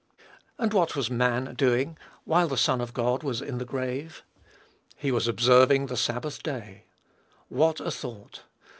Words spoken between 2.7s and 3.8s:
of God was in the